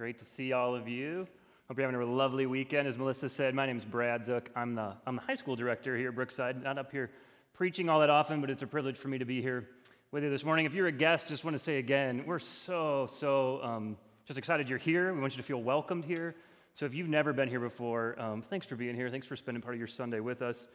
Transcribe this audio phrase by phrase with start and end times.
[0.00, 1.28] Great to see all of you.
[1.68, 2.88] Hope you're having a lovely weekend.
[2.88, 4.48] As Melissa said, my name is Brad Zook.
[4.56, 6.62] I'm the, I'm the high school director here at Brookside.
[6.62, 7.10] Not up here
[7.52, 9.68] preaching all that often, but it's a privilege for me to be here
[10.10, 10.64] with you this morning.
[10.64, 14.70] If you're a guest, just want to say again, we're so, so um, just excited
[14.70, 15.12] you're here.
[15.12, 16.34] We want you to feel welcomed here.
[16.72, 19.10] So if you've never been here before, um, thanks for being here.
[19.10, 20.66] Thanks for spending part of your Sunday with us.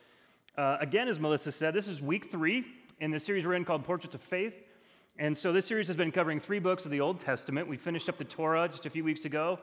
[0.55, 2.64] Uh, again, as Melissa said, this is week three
[3.00, 4.54] in the series we're in called Portraits of Faith.
[5.18, 7.70] And so this series has been covering three books of the Old Testament.
[7.70, 9.59] We finished up the Torah just a few weeks ago.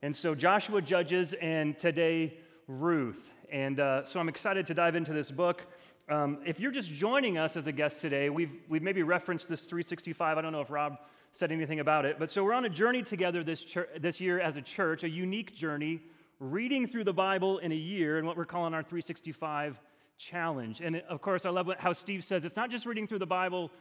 [0.00, 2.34] And so Joshua, Judges, and today,
[2.68, 3.32] Ruth.
[3.50, 5.66] And uh, so I'm excited to dive into this book.
[6.08, 9.62] Um, if you're just joining us as a guest today, we've, we've maybe referenced this
[9.62, 10.38] 365.
[10.38, 10.98] I don't know if Rob
[11.32, 12.20] said anything about it.
[12.20, 13.66] But so we're on a journey together this,
[13.98, 16.00] this year as a church, a unique journey,
[16.38, 19.80] reading through the Bible in a year and what we're calling our 365
[20.16, 20.80] challenge.
[20.80, 23.72] And of course, I love how Steve says it's not just reading through the Bible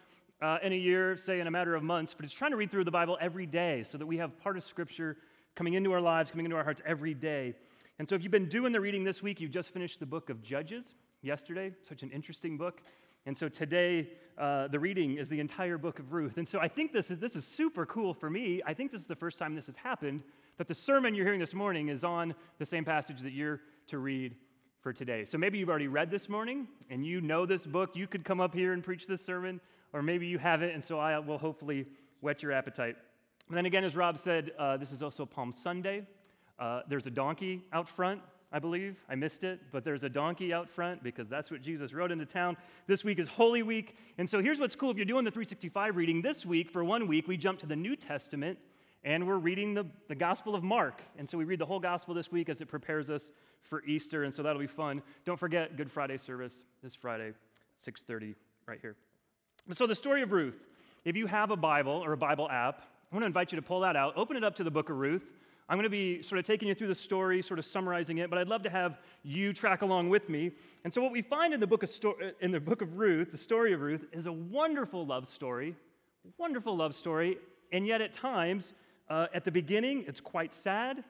[0.42, 2.72] uh, in a year, say in a matter of months, but it's trying to read
[2.72, 5.18] through the Bible every day so that we have part of Scripture
[5.56, 7.54] coming into our lives, coming into our hearts every day.
[8.00, 10.30] And so if you've been doing the reading this week, you've just finished the book
[10.30, 12.82] of Judges yesterday, such an interesting book.
[13.28, 16.38] And so today, uh, the reading is the entire book of Ruth.
[16.38, 18.62] And so I think this is, this is super cool for me.
[18.66, 20.24] I think this is the first time this has happened,
[20.58, 24.00] that the sermon you're hearing this morning is on the same passage that you're to
[24.00, 24.36] read
[24.82, 25.24] for today.
[25.26, 27.96] So maybe you've already read this morning and you know this book.
[27.96, 29.62] You could come up here and preach this sermon
[29.94, 31.86] or maybe you haven't, and so I will hopefully
[32.22, 32.96] whet your appetite.
[33.48, 36.08] And then again, as Rob said, uh, this is also Palm Sunday.
[36.58, 39.04] Uh, there's a donkey out front, I believe.
[39.10, 42.26] I missed it, but there's a donkey out front because that's what Jesus rode into
[42.26, 42.56] town.
[42.88, 43.98] This week is Holy Week.
[44.18, 47.08] And so here's what's cool if you're doing the 365 reading this week, for one
[47.08, 48.58] week, we jump to the New Testament
[49.04, 51.02] and we're reading the, the Gospel of Mark.
[51.18, 53.32] And so we read the whole Gospel this week as it prepares us
[53.64, 54.24] for Easter.
[54.24, 55.02] And so that'll be fun.
[55.26, 57.34] Don't forget Good Friday service this Friday,
[57.86, 58.36] 6:30,
[58.68, 58.96] right here.
[59.70, 60.56] So, the story of Ruth,
[61.06, 62.82] if you have a Bible or a Bible app,
[63.12, 64.90] I want to invite you to pull that out, open it up to the book
[64.90, 65.24] of Ruth.
[65.70, 68.30] I'm going to be sort of taking you through the story, sort of summarizing it,
[68.30, 70.52] but I'd love to have you track along with me.
[70.84, 73.32] And so, what we find in the book of, sto- in the book of Ruth,
[73.32, 75.76] the story of Ruth, is a wonderful love story,
[76.38, 77.38] wonderful love story,
[77.72, 78.74] and yet at times,
[79.10, 81.04] uh, at the beginning, it's quite sad.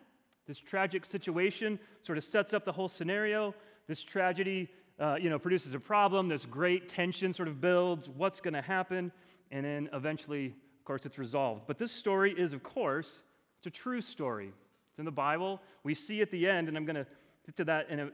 [0.46, 3.56] This tragic situation sort of sets up the whole scenario.
[3.88, 4.70] This tragedy
[5.02, 6.30] uh, you know, produces a problem.
[6.30, 8.08] This great tension sort of builds.
[8.08, 9.12] What's going to happen?
[9.50, 11.64] And then eventually, of course, it's resolved.
[11.68, 13.24] But this story is, of course,
[13.58, 14.54] it's a true story.
[14.92, 15.60] It's in the Bible.
[15.84, 17.08] We see at the end, and I'm going to
[17.46, 18.10] get to that in a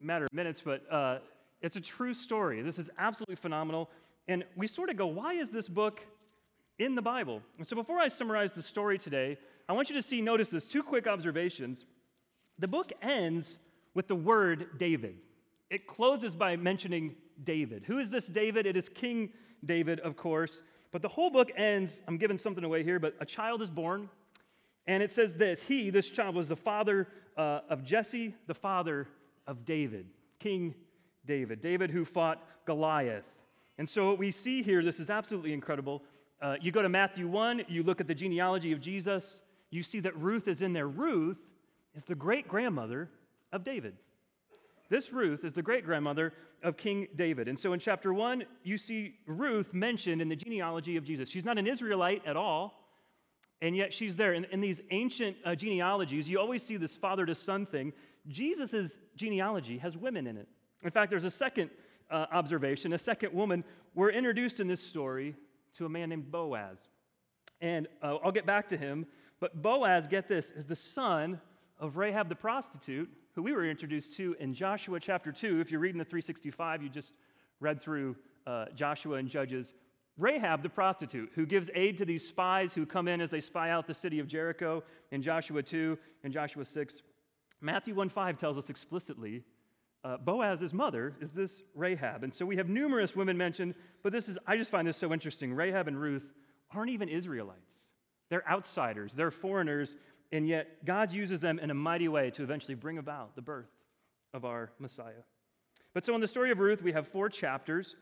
[0.00, 1.18] matter of minutes, but uh,
[1.62, 2.60] it's a true story.
[2.62, 3.88] This is absolutely phenomenal.
[4.26, 6.00] And we sort of go, why is this book
[6.78, 7.42] in the Bible?
[7.58, 10.64] And so before I summarize the story today, I want you to see, notice this,
[10.64, 11.86] two quick observations.
[12.58, 13.58] The book ends
[13.94, 15.16] with the word David.
[15.70, 17.84] It closes by mentioning David.
[17.86, 18.66] Who is this David?
[18.66, 19.30] It is King
[19.64, 20.62] David, of course.
[20.92, 24.08] But the whole book ends, I'm giving something away here, but a child is born.
[24.86, 29.08] And it says this He, this child, was the father uh, of Jesse, the father
[29.46, 30.06] of David,
[30.38, 30.74] King
[31.26, 31.60] David.
[31.60, 33.24] David who fought Goliath.
[33.78, 36.02] And so what we see here, this is absolutely incredible.
[36.40, 40.00] Uh, you go to Matthew 1, you look at the genealogy of Jesus, you see
[40.00, 40.86] that Ruth is in there.
[40.86, 41.38] Ruth
[41.94, 43.08] is the great grandmother
[43.52, 43.96] of David.
[44.94, 46.32] This Ruth is the great grandmother
[46.62, 47.48] of King David.
[47.48, 51.28] And so in chapter 1, you see Ruth mentioned in the genealogy of Jesus.
[51.28, 52.92] She's not an Israelite at all,
[53.60, 54.34] and yet she's there.
[54.34, 57.92] In, in these ancient uh, genealogies, you always see this father to son thing.
[58.28, 60.46] Jesus' genealogy has women in it.
[60.84, 61.70] In fact, there's a second
[62.08, 63.64] uh, observation, a second woman.
[63.96, 65.34] We're introduced in this story
[65.76, 66.78] to a man named Boaz.
[67.60, 69.06] And uh, I'll get back to him,
[69.40, 71.40] but Boaz, get this, is the son
[71.80, 75.60] of Rahab the prostitute, who we were introduced to in Joshua chapter 2.
[75.60, 77.12] If you're reading the 365, you just
[77.60, 78.14] read through
[78.46, 79.74] uh, Joshua and Judges.
[80.16, 83.70] Rahab the prostitute, who gives aid to these spies who come in as they spy
[83.70, 87.02] out the city of Jericho in Joshua 2 and Joshua 6.
[87.60, 89.42] Matthew 1 5 tells us explicitly
[90.04, 92.22] uh, Boaz's mother is this Rahab.
[92.22, 93.74] And so we have numerous women mentioned,
[94.04, 95.52] but this is, I just find this so interesting.
[95.52, 96.30] Rahab and Ruth
[96.72, 97.74] aren't even Israelites,
[98.28, 99.96] they're outsiders, they're foreigners
[100.32, 103.70] and yet, God uses them in a mighty way to eventually bring about the birth
[104.32, 105.22] of our Messiah.
[105.92, 107.94] But so in the story of Ruth, we have four chapters.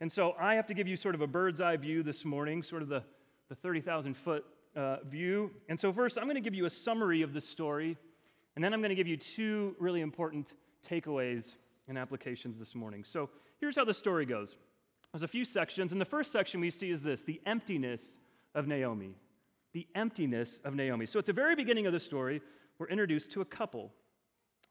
[0.00, 2.62] And so I have to give you sort of a bird's eye view this morning,
[2.62, 3.02] sort of the,
[3.48, 4.44] the 30,000 foot
[4.76, 5.50] uh, view.
[5.68, 7.96] And so, first, I'm going to give you a summary of the story,
[8.54, 10.54] and then I'm going to give you two really important
[10.88, 11.56] takeaways
[11.88, 13.04] and applications this morning.
[13.04, 13.28] So,
[13.58, 14.56] here's how the story goes
[15.12, 18.02] there's a few sections, and the first section we see is this the emptiness
[18.54, 19.16] of Naomi
[19.72, 21.06] the emptiness of Naomi.
[21.06, 22.40] So at the very beginning of the story,
[22.78, 23.92] we're introduced to a couple.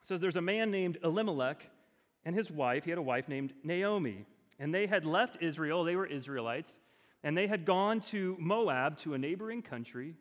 [0.02, 1.70] It says there's a man named Elimelech
[2.26, 2.84] and his wife.
[2.84, 4.26] He had a wife named Naomi.
[4.60, 6.80] And they had left Israel, they were Israelites,
[7.24, 10.16] and they had gone to Moab, to a neighboring country,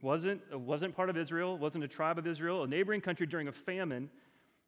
[0.00, 3.52] wasn't, wasn't part of Israel, wasn't a tribe of Israel, a neighboring country during a
[3.52, 4.10] famine.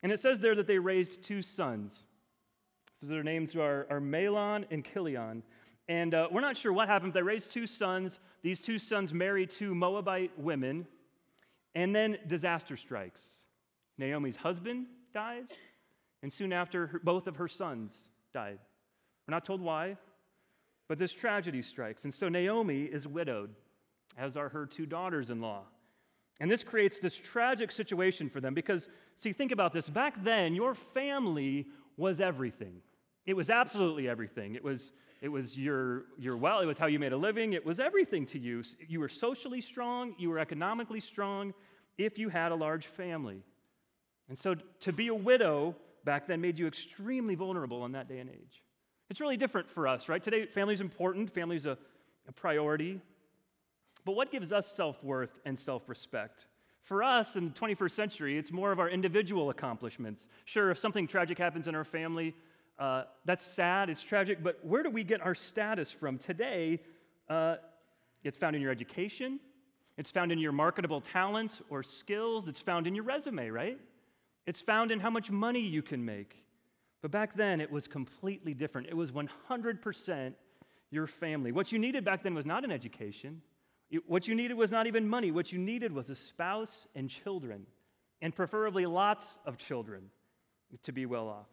[0.02, 2.04] And it says there that they raised two sons.
[3.00, 5.42] So their names are, are Mahlon and Chilion.
[5.90, 7.14] And uh, we're not sure what happened.
[7.14, 8.20] They raised two sons.
[8.42, 10.86] These two sons marry two Moabite women.
[11.74, 13.20] And then disaster strikes.
[13.98, 15.48] Naomi's husband dies,
[16.22, 17.92] and soon after, her, both of her sons
[18.32, 18.60] died.
[19.26, 19.96] We're not told why,
[20.86, 22.04] but this tragedy strikes.
[22.04, 23.50] And so Naomi is widowed,
[24.16, 25.62] as are her two daughters in law.
[26.38, 29.88] And this creates this tragic situation for them because, see, think about this.
[29.88, 31.66] Back then, your family
[31.96, 32.80] was everything.
[33.26, 34.54] It was absolutely everything.
[34.54, 37.52] It was, it was your, your well, it was how you made a living.
[37.52, 38.62] It was everything to you.
[38.88, 41.54] You were socially strong, you were economically strong
[41.98, 43.42] if you had a large family.
[44.28, 48.18] And so to be a widow back then made you extremely vulnerable in that day
[48.18, 48.62] and age.
[49.10, 50.22] It's really different for us, right?
[50.22, 51.76] Today, family's important, family's a,
[52.28, 53.00] a priority.
[54.04, 56.46] But what gives us self worth and self respect?
[56.82, 60.28] For us in the 21st century, it's more of our individual accomplishments.
[60.44, 62.34] Sure, if something tragic happens in our family,
[62.80, 66.16] uh, that's sad, it's tragic, but where do we get our status from?
[66.16, 66.80] Today,
[67.28, 67.56] uh,
[68.24, 69.38] it's found in your education,
[69.98, 73.78] it's found in your marketable talents or skills, it's found in your resume, right?
[74.46, 76.34] It's found in how much money you can make.
[77.02, 78.88] But back then, it was completely different.
[78.88, 80.32] It was 100%
[80.90, 81.52] your family.
[81.52, 83.42] What you needed back then was not an education.
[84.06, 85.30] What you needed was not even money.
[85.30, 87.66] What you needed was a spouse and children,
[88.22, 90.04] and preferably lots of children
[90.82, 91.46] to be well off.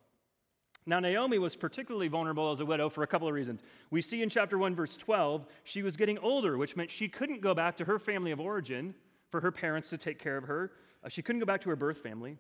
[0.88, 3.62] Now, Naomi was particularly vulnerable as a widow for a couple of reasons.
[3.92, 7.42] We see in chapter 1, verse 12, she was getting older, which meant she couldn't
[7.42, 8.95] go back to her family of origin
[9.30, 10.72] for her parents to take care of her.
[11.04, 12.38] Uh, she couldn't go back to her birth family.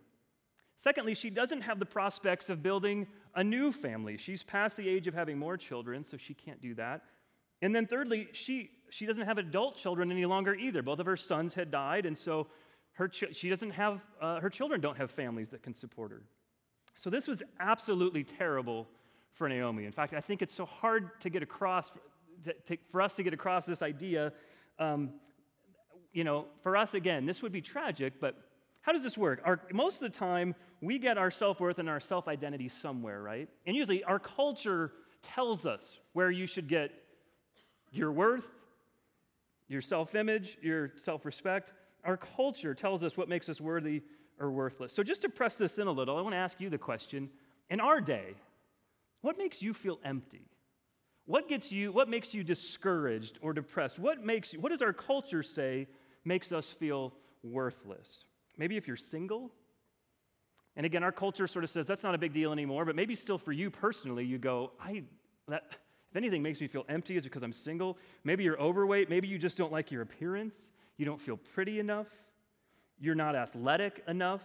[0.77, 3.05] Secondly, she doesn't have the prospects of building
[3.35, 4.15] a new family.
[4.15, 7.01] She's past the age of having more children, so she can't do that.
[7.61, 10.81] And then thirdly, she, she doesn't have adult children any longer either.
[10.81, 12.47] Both of her sons had died, and so
[12.93, 16.21] her ch- she doesn't have, uh, her children don't have families that can support her.
[16.97, 18.87] So this was absolutely terrible
[19.33, 19.85] for Naomi.
[19.85, 21.91] In fact, I think it's so hard to get across,
[22.43, 24.33] to, to, for us to get across this idea.
[24.79, 25.11] Um,
[26.11, 28.35] you know, for us, again, this would be tragic, but
[28.81, 29.41] how does this work?
[29.45, 33.21] Our, most of the time, we get our self worth and our self identity somewhere,
[33.21, 33.47] right?
[33.67, 36.89] And usually, our culture tells us where you should get
[37.91, 38.47] your worth,
[39.67, 41.73] your self image, your self respect.
[42.03, 44.01] Our culture tells us what makes us worthy
[44.39, 44.93] or worthless.
[44.93, 47.29] So, just to press this in a little, I want to ask you the question
[47.69, 48.35] in our day,
[49.21, 50.45] what makes you feel empty?
[51.25, 53.99] What gets you, what makes you discouraged or depressed?
[53.99, 55.87] What makes what does our culture say
[56.23, 57.13] makes us feel
[57.43, 58.23] worthless?
[58.57, 59.51] Maybe if you're single.
[60.77, 63.15] And again, our culture sort of says that's not a big deal anymore, but maybe
[63.15, 65.03] still for you personally, you go, I,
[65.47, 67.97] that, if anything makes me feel empty is because I'm single.
[68.23, 69.09] Maybe you're overweight.
[69.09, 70.55] Maybe you just don't like your appearance.
[70.97, 72.07] You don't feel pretty enough.
[72.99, 74.41] You're not athletic enough.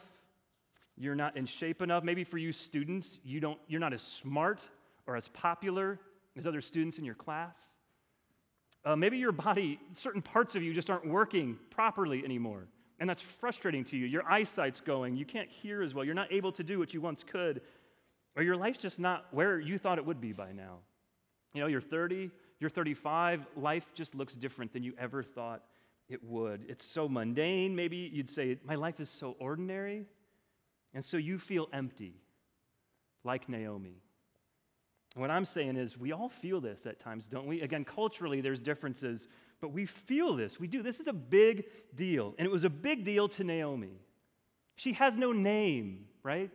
[0.97, 2.05] You're not in shape enough.
[2.05, 4.61] Maybe for you students, you don't, you're not as smart
[5.07, 5.99] or as popular
[6.37, 7.57] as other students in your class.
[8.85, 12.67] Uh, maybe your body, certain parts of you just aren't working properly anymore.
[12.99, 14.07] And that's frustrating to you.
[14.07, 15.17] Your eyesight's going.
[15.17, 16.05] You can't hear as well.
[16.05, 17.63] You're not able to do what you once could.
[18.37, 20.79] Or your life's just not where you thought it would be by now.
[21.55, 25.63] You know, you're 30, you're 35, life just looks different than you ever thought
[26.13, 26.67] it would.
[26.69, 27.75] It's so mundane.
[27.75, 30.07] Maybe you'd say, My life is so ordinary.
[30.95, 32.15] And so you feel empty,
[33.25, 34.03] like Naomi.
[35.15, 37.63] what I'm saying is, we all feel this at times, don't we?
[37.63, 39.29] Again, culturally, there's differences
[39.63, 40.59] but we feel this.
[40.59, 40.83] We do.
[40.83, 42.35] This is a big deal.
[42.37, 44.01] And it was a big deal to Naomi.
[44.75, 46.51] She has no name, right?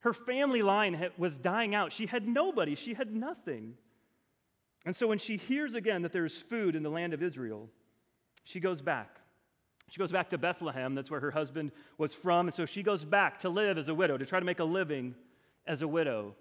[0.00, 1.92] Her family line was dying out.
[1.92, 3.74] She had nobody, she had nothing.
[4.86, 7.68] And so when she hears again that there's food in the land of Israel,
[8.46, 9.18] she goes back.
[9.90, 10.94] She goes back to Bethlehem.
[10.94, 12.46] That's where her husband was from.
[12.46, 14.64] And so she goes back to live as a widow, to try to make a
[14.64, 15.14] living
[15.66, 16.34] as a widow.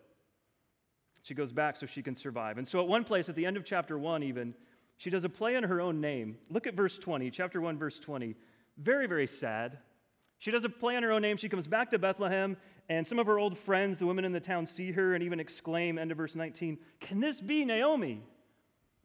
[1.24, 2.60] She goes back so she can survive.
[2.60, 4.54] And so at one place, at the end of chapter one, even,
[4.98, 6.38] she does a play on her own name.
[6.50, 8.36] Look at verse 20, chapter 1, verse 20.
[8.78, 9.80] Very, very sad.
[10.38, 11.38] She does a play on her own name.
[11.38, 12.56] She comes back to Bethlehem,
[12.88, 15.40] and some of her old friends, the women in the town, see her and even
[15.40, 18.22] exclaim, end of verse 19, Can this be Naomi?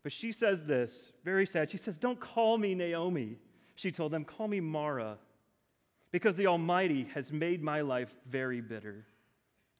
[0.03, 1.71] But she says this, very sad.
[1.71, 3.37] She says, Don't call me Naomi.
[3.75, 5.19] She told them, Call me Mara,
[6.11, 9.05] because the Almighty has made my life very bitter.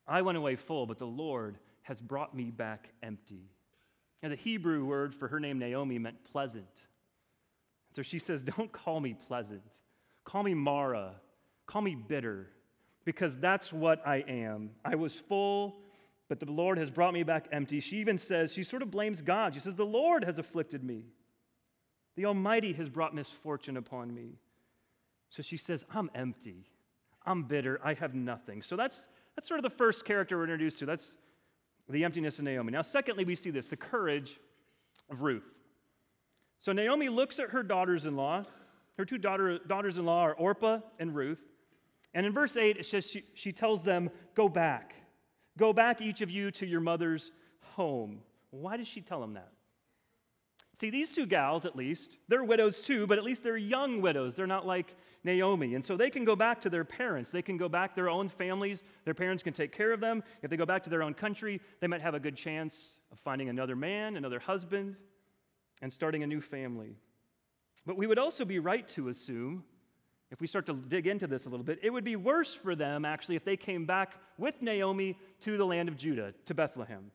[0.07, 3.51] I went away full, but the Lord has brought me back empty.
[4.23, 6.83] Now, the Hebrew word for her name, Naomi, meant pleasant.
[7.97, 9.63] So she says, Don't call me pleasant.
[10.25, 11.13] Call me Mara.
[11.67, 12.49] Call me bitter,
[13.05, 14.71] because that's what I am.
[14.85, 15.77] I was full,
[16.31, 17.81] but the Lord has brought me back empty.
[17.81, 19.53] She even says, she sort of blames God.
[19.53, 21.07] She says, The Lord has afflicted me.
[22.15, 24.39] The Almighty has brought misfortune upon me.
[25.29, 26.71] So she says, I'm empty.
[27.27, 27.81] I'm bitter.
[27.83, 28.63] I have nothing.
[28.63, 30.87] So that's, that's sort of the first character we're introduced to.
[30.87, 31.19] That's
[31.89, 32.71] the emptiness of Naomi.
[32.71, 34.39] Now, secondly, we see this the courage
[35.11, 35.51] of Ruth.
[36.61, 38.45] So Naomi looks at her daughters in law.
[38.99, 41.41] Her two daughter, daughters in law are Orpah and Ruth.
[42.15, 44.95] And in verse 8, it says she, she tells them, Go back.
[45.61, 47.33] Go back, each of you, to your mother's
[47.77, 48.23] home.
[48.51, 49.53] Why does she tell them that?
[50.81, 54.35] See, these two gals, at least, they're widows too, but at least they're young widows.
[54.35, 55.75] They're not like Naomi.
[55.75, 57.29] And so they can go back to their parents.
[57.29, 58.83] They can go back their own families.
[59.05, 60.23] Their parents can take care of them.
[60.41, 63.19] If they go back to their own country, they might have a good chance of
[63.19, 64.97] finding another man, another husband,
[65.83, 66.97] and starting a new family.
[67.85, 69.65] But we would also be right to assume,
[70.31, 72.77] if we start to dig into this a little bit, it would be worse for
[72.77, 77.11] them actually if they came back with Naomi to the land of Judah, to Bethlehem.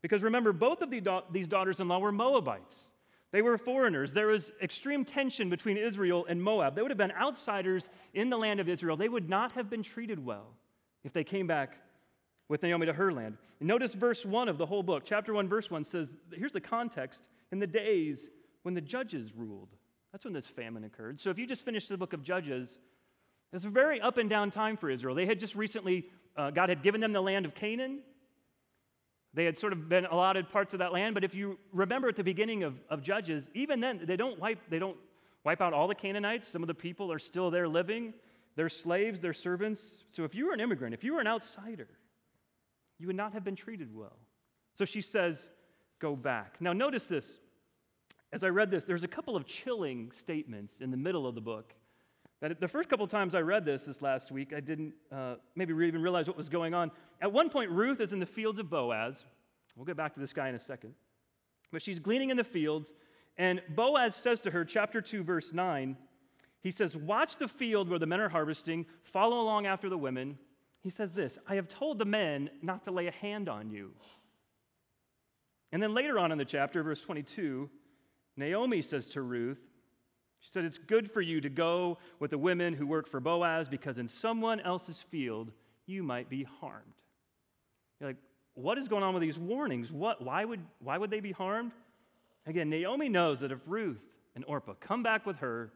[0.00, 2.78] Because remember, both of these daughters in law were Moabites.
[3.32, 4.12] They were foreigners.
[4.12, 6.76] There was extreme tension between Israel and Moab.
[6.76, 8.96] They would have been outsiders in the land of Israel.
[8.96, 10.46] They would not have been treated well
[11.02, 11.78] if they came back
[12.48, 13.36] with Naomi to her land.
[13.60, 15.02] And notice verse 1 of the whole book.
[15.04, 18.30] Chapter 1, verse 1 says here's the context in the days
[18.62, 19.70] when the judges ruled.
[20.14, 21.18] That's when this famine occurred.
[21.18, 22.78] So if you just finished the book of Judges,
[23.52, 25.16] it's a very up and down time for Israel.
[25.16, 26.06] They had just recently,
[26.36, 27.98] uh, God had given them the land of Canaan.
[29.32, 32.14] They had sort of been allotted parts of that land, but if you remember at
[32.14, 34.96] the beginning of, of Judges, even then they don't wipe they don't
[35.42, 36.46] wipe out all the Canaanites.
[36.46, 38.14] Some of the people are still there living.
[38.54, 40.04] They're slaves, they're servants.
[40.10, 41.88] So if you were an immigrant, if you were an outsider,
[43.00, 44.16] you would not have been treated well.
[44.78, 45.42] So she says,
[45.98, 46.54] Go back.
[46.60, 47.40] Now notice this
[48.34, 51.40] as I read this, there's a couple of chilling statements in the middle of the
[51.40, 51.72] book.
[52.40, 55.72] That the first couple times I read this this last week, I didn't uh, maybe
[55.72, 56.90] even realize what was going on.
[57.22, 59.24] At one point, Ruth is in the fields of Boaz.
[59.76, 60.94] We'll get back to this guy in a second.
[61.70, 62.94] But she's gleaning in the fields,
[63.38, 65.96] and Boaz says to her, chapter 2, verse 9,
[66.60, 70.36] he says, Watch the field where the men are harvesting, follow along after the women.
[70.80, 73.92] He says this I have told the men not to lay a hand on you.
[75.70, 77.70] And then later on in the chapter, verse 22,
[78.36, 79.60] Naomi says to Ruth,
[80.40, 83.68] she said, It's good for you to go with the women who work for Boaz
[83.68, 85.50] because in someone else's field
[85.86, 86.92] you might be harmed.
[88.00, 88.16] You're like,
[88.54, 89.90] what is going on with these warnings?
[89.90, 91.72] What, why, would, why would they be harmed?
[92.46, 94.00] Again, Naomi knows that if Ruth
[94.34, 95.72] and Orpah come back with her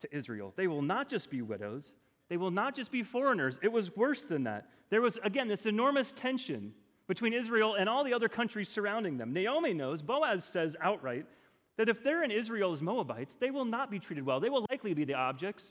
[0.00, 1.94] to Israel, they will not just be widows,
[2.28, 3.58] they will not just be foreigners.
[3.62, 4.68] It was worse than that.
[4.90, 6.72] There was, again, this enormous tension
[7.06, 9.32] between Israel and all the other countries surrounding them.
[9.32, 11.26] Naomi knows, Boaz says outright,
[11.76, 14.40] that if they're in Israel as Moabites, they will not be treated well.
[14.40, 15.64] They will likely be the objects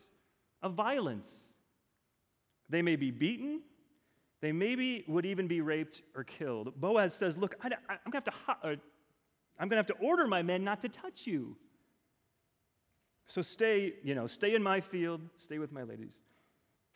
[0.61, 1.27] of violence.
[2.69, 3.61] They may be beaten.
[4.41, 6.79] They maybe would even be raped or killed.
[6.79, 8.31] Boaz says, Look, I, am going to.
[8.47, 8.75] Uh,
[9.57, 11.55] I'm going to have to order my men not to touch you.
[13.27, 16.13] So stay, you know, stay in my field, stay with my ladies.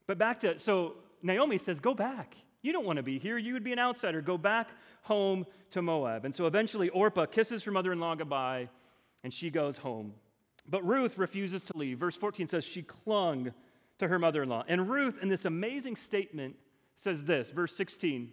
[0.07, 2.35] But back to, so Naomi says, go back.
[2.61, 3.37] You don't want to be here.
[3.37, 4.21] You would be an outsider.
[4.21, 4.69] Go back
[5.03, 6.25] home to Moab.
[6.25, 8.67] And so eventually Orpah kisses her mother in law goodbye
[9.23, 10.13] and she goes home.
[10.67, 11.99] But Ruth refuses to leave.
[11.99, 13.51] Verse 14 says she clung
[13.99, 14.63] to her mother in law.
[14.67, 16.55] And Ruth, in this amazing statement,
[16.95, 18.31] says this, verse 16.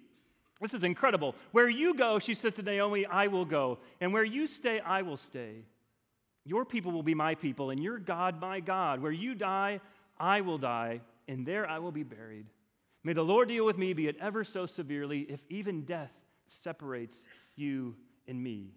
[0.60, 1.34] This is incredible.
[1.52, 3.78] Where you go, she says to Naomi, I will go.
[4.00, 5.64] And where you stay, I will stay.
[6.44, 9.02] Your people will be my people, and your God my God.
[9.02, 9.80] Where you die,
[10.18, 12.46] I will die, and there I will be buried.
[13.02, 16.12] May the Lord deal with me, be it ever so severely, if even death
[16.46, 17.16] separates
[17.56, 17.96] you
[18.28, 18.70] and me.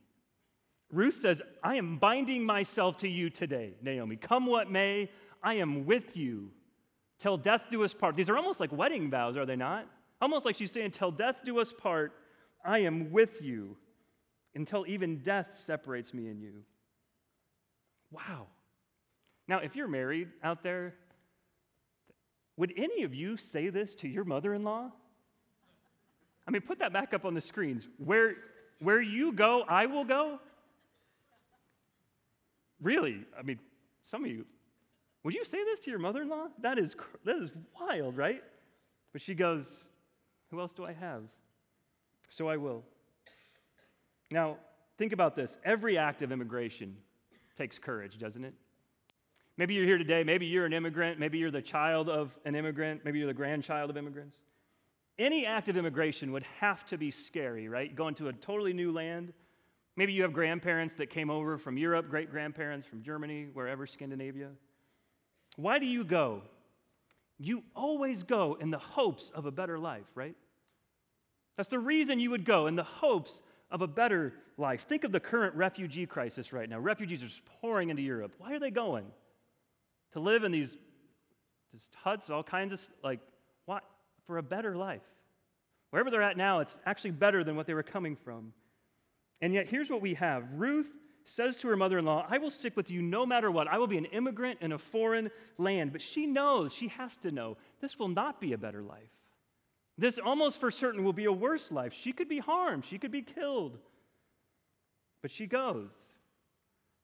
[0.91, 4.15] Ruth says, I am binding myself to you today, Naomi.
[4.15, 5.09] Come what may,
[5.43, 6.51] I am with you.
[7.19, 8.15] Till death do us part.
[8.15, 9.87] These are almost like wedding vows, are they not?
[10.21, 12.13] Almost like she's saying, Till death do us part,
[12.65, 13.77] I am with you
[14.55, 16.63] until even death separates me and you.
[18.11, 18.47] Wow.
[19.47, 20.95] Now, if you're married out there,
[22.57, 24.91] would any of you say this to your mother in law?
[26.47, 27.87] I mean, put that back up on the screens.
[27.97, 28.35] Where,
[28.79, 30.39] where you go, I will go.
[32.81, 33.59] Really, I mean,
[34.03, 34.45] some of you,
[35.23, 36.47] would you say this to your mother in law?
[36.61, 36.95] That is,
[37.25, 38.41] that is wild, right?
[39.11, 39.65] But she goes,
[40.51, 41.23] Who else do I have?
[42.29, 42.83] So I will.
[44.31, 44.57] Now,
[44.97, 45.57] think about this.
[45.65, 46.95] Every act of immigration
[47.57, 48.53] takes courage, doesn't it?
[49.57, 50.23] Maybe you're here today.
[50.23, 51.19] Maybe you're an immigrant.
[51.19, 53.03] Maybe you're the child of an immigrant.
[53.03, 54.41] Maybe you're the grandchild of immigrants.
[55.17, 57.93] Any act of immigration would have to be scary, right?
[57.93, 59.33] Going to a totally new land,
[59.99, 64.47] Maybe you have grandparents that came over from Europe, great grandparents from Germany, wherever, Scandinavia.
[65.57, 66.41] Why do you go?
[67.37, 70.37] You always go in the hopes of a better life, right?
[71.57, 73.41] That's the reason you would go, in the hopes
[73.71, 74.87] of a better life.
[74.87, 76.79] Think of the current refugee crisis right now.
[76.79, 78.31] Refugees are just pouring into Europe.
[78.37, 79.03] Why are they going?
[80.13, 80.77] To live in these
[81.73, 83.19] just huts, all kinds of, like,
[83.65, 83.83] what?
[84.27, 85.03] For a better life.
[85.89, 88.53] Wherever they're at now, it's actually better than what they were coming from.
[89.41, 90.91] And yet, here's what we have Ruth
[91.23, 93.67] says to her mother in law, I will stick with you no matter what.
[93.67, 95.91] I will be an immigrant in a foreign land.
[95.91, 99.11] But she knows, she has to know, this will not be a better life.
[99.97, 101.93] This almost for certain will be a worse life.
[101.93, 103.77] She could be harmed, she could be killed.
[105.21, 105.91] But she goes.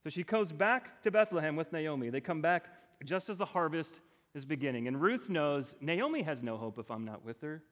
[0.04, 2.10] So she goes back to Bethlehem with Naomi.
[2.10, 2.66] They come back
[3.04, 4.00] just as the harvest
[4.34, 4.88] is beginning.
[4.88, 7.64] And Ruth knows Naomi has no hope if I'm not with her.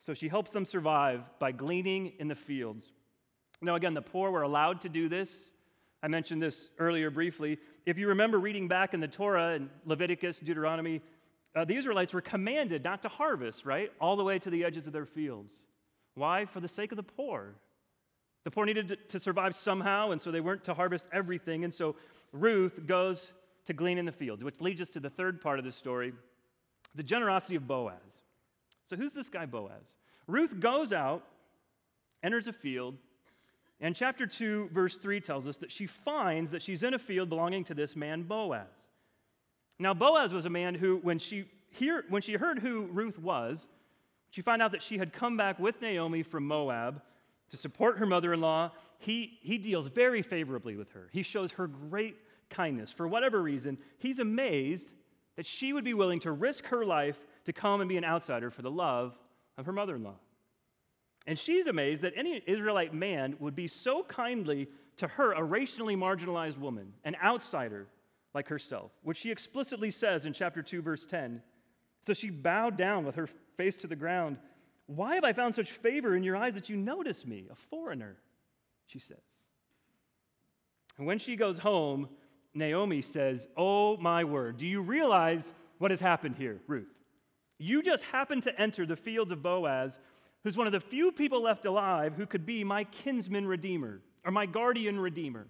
[0.00, 2.90] So she helps them survive by gleaning in the fields.
[3.62, 5.32] Now, again, the poor were allowed to do this.
[6.02, 7.58] I mentioned this earlier briefly.
[7.86, 11.00] If you remember reading back in the Torah and Leviticus, Deuteronomy,
[11.54, 13.92] uh, the Israelites were commanded not to harvest, right?
[14.00, 15.54] All the way to the edges of their fields.
[16.14, 16.44] Why?
[16.44, 17.54] For the sake of the poor.
[18.44, 21.62] The poor needed to survive somehow, and so they weren't to harvest everything.
[21.62, 21.94] And so
[22.32, 23.32] Ruth goes
[23.66, 26.12] to glean in the fields, which leads us to the third part of the story
[26.94, 28.22] the generosity of Boaz.
[28.90, 29.96] So, who's this guy, Boaz?
[30.26, 31.24] Ruth goes out,
[32.22, 32.96] enters a field,
[33.82, 37.28] and chapter 2, verse 3 tells us that she finds that she's in a field
[37.28, 38.68] belonging to this man, Boaz.
[39.80, 43.66] Now, Boaz was a man who, when she, hear, when she heard who Ruth was,
[44.30, 47.02] she found out that she had come back with Naomi from Moab
[47.50, 48.70] to support her mother in law.
[48.98, 51.08] He, he deals very favorably with her.
[51.10, 52.14] He shows her great
[52.50, 52.92] kindness.
[52.92, 54.92] For whatever reason, he's amazed
[55.36, 58.50] that she would be willing to risk her life to come and be an outsider
[58.50, 59.18] for the love
[59.58, 60.14] of her mother in law.
[61.26, 65.96] And she's amazed that any Israelite man would be so kindly to her, a racially
[65.96, 67.86] marginalized woman, an outsider
[68.34, 71.42] like herself, which she explicitly says in chapter 2, verse 10.
[72.04, 74.38] So she bowed down with her face to the ground.
[74.86, 78.16] Why have I found such favor in your eyes that you notice me, a foreigner?
[78.86, 79.18] She says.
[80.98, 82.08] And when she goes home,
[82.54, 86.92] Naomi says, Oh my word, do you realize what has happened here, Ruth?
[87.58, 89.98] You just happened to enter the fields of Boaz
[90.44, 94.32] who's one of the few people left alive who could be my kinsman redeemer or
[94.32, 95.46] my guardian redeemer.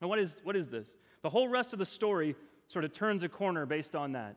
[0.00, 0.96] And what is, what is this?
[1.22, 2.34] The whole rest of the story
[2.68, 4.36] sort of turns a corner based on that.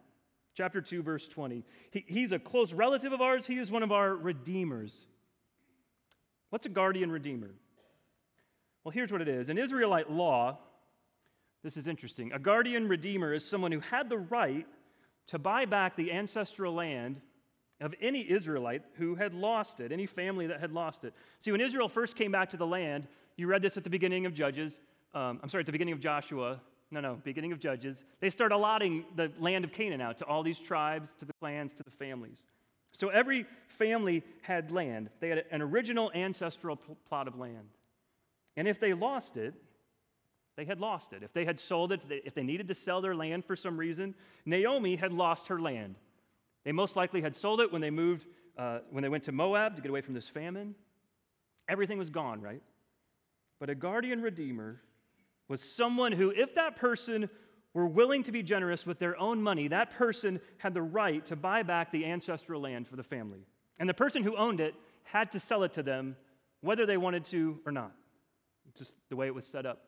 [0.55, 1.63] Chapter 2, verse 20.
[1.91, 5.07] He, he's a close relative of ours, he is one of our redeemers.
[6.49, 7.51] What's a guardian redeemer?
[8.83, 9.49] Well, here's what it is.
[9.49, 10.57] In Israelite law,
[11.63, 12.31] this is interesting.
[12.31, 14.65] A guardian redeemer is someone who had the right
[15.27, 17.19] to buy back the ancestral land
[17.79, 21.13] of any Israelite who had lost it, any family that had lost it.
[21.39, 24.25] See, when Israel first came back to the land, you read this at the beginning
[24.25, 24.79] of Judges,
[25.13, 26.59] um, I'm sorry, at the beginning of Joshua,
[26.89, 30.41] no, no, beginning of Judges, they start allotting the land of Canaan out to all
[30.41, 32.45] these tribes, to the clans, to the families.
[32.93, 35.09] So every family had land.
[35.19, 37.69] They had an original ancestral pl- plot of land.
[38.55, 39.53] And if they lost it,
[40.55, 41.21] they had lost it.
[41.21, 44.15] If they had sold it, if they needed to sell their land for some reason,
[44.45, 45.95] Naomi had lost her land.
[46.67, 48.27] They most likely had sold it when they moved,
[48.57, 50.75] uh, when they went to Moab to get away from this famine.
[51.69, 52.61] Everything was gone, right?
[53.57, 54.81] But a guardian redeemer
[55.47, 57.29] was someone who, if that person
[57.73, 61.37] were willing to be generous with their own money, that person had the right to
[61.37, 63.47] buy back the ancestral land for the family.
[63.79, 66.17] And the person who owned it had to sell it to them,
[66.59, 67.93] whether they wanted to or not.
[68.77, 69.83] Just the way it was set up.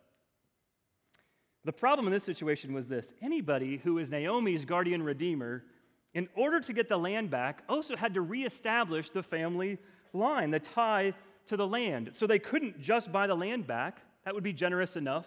[1.66, 5.66] The problem in this situation was this anybody who is Naomi's guardian redeemer
[6.14, 9.78] in order to get the land back, also had to reestablish the family
[10.14, 11.14] line, the tie
[11.48, 12.12] to the land.
[12.14, 14.02] So they couldn't just buy the land back.
[14.26, 15.26] That would be generous enough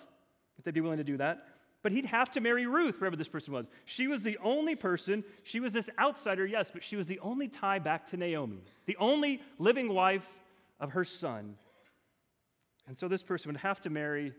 [0.58, 1.46] if they'd be willing to do that.
[1.82, 3.66] But he'd have to marry Ruth, wherever this person was.
[3.84, 7.48] She was the only person, she was this outsider, yes, but she was the only
[7.48, 10.28] tie back to Naomi, the only living wife
[10.78, 11.56] of her son.
[12.86, 14.32] And so this person would have to marry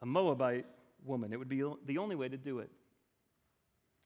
[0.00, 0.66] a Moabite
[1.04, 1.32] woman.
[1.32, 2.70] It would be the only way to do it.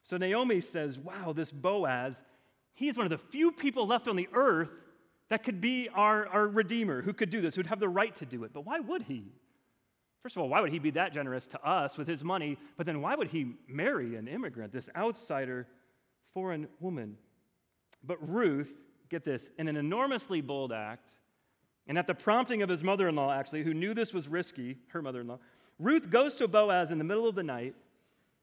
[0.08, 2.22] So Naomi says, Wow, this Boaz,
[2.72, 4.70] he is one of the few people left on the earth
[5.28, 8.24] that could be our, our Redeemer, who could do this, who'd have the right to
[8.24, 8.52] do it.
[8.54, 9.24] But why would he?
[10.22, 12.56] First of all, why would he be that generous to us with his money?
[12.78, 15.66] But then why would he marry an immigrant, this outsider
[16.32, 17.18] foreign woman?
[18.02, 18.72] But Ruth,
[19.10, 21.10] get this, in an enormously bold act,
[21.86, 24.78] and at the prompting of his mother in law, actually, who knew this was risky,
[24.88, 25.38] her mother in law,
[25.78, 27.74] Ruth goes to Boaz in the middle of the night,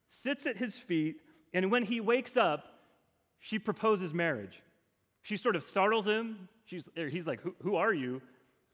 [0.07, 1.21] sits at his feet,
[1.55, 2.67] and when he wakes up,
[3.39, 4.61] she proposes marriage.
[5.21, 6.49] She sort of startles him.
[6.65, 8.21] She's, er, he's like, who, who are you?